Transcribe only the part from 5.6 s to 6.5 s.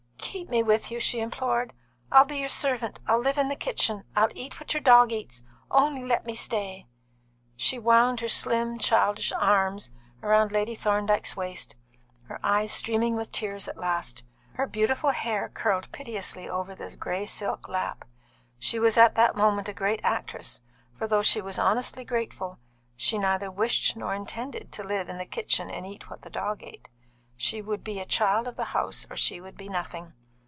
Only let me